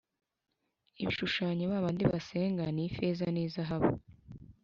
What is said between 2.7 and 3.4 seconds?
ni ifeza n